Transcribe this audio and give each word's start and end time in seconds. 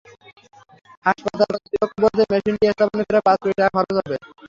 হাসপাতাল 1.05 1.47
কর্তৃপক্ষ 1.53 1.93
বলছে, 2.03 2.23
মেশিনটি 2.31 2.65
স্থাপনে 2.67 3.03
প্রায় 3.09 3.23
পাঁচ 3.27 3.37
কোটি 3.41 3.53
টাকা 3.57 3.71
খরচ 3.75 3.95
হবে। 3.99 4.17